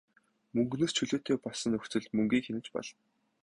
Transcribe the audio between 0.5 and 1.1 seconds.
Мөнгөнөөс